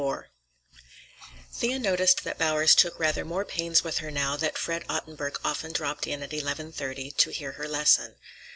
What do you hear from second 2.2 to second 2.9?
that Bowers